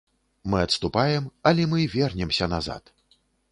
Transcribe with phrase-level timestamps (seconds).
[0.53, 2.83] Мы адступаем, але мы вернемся назад.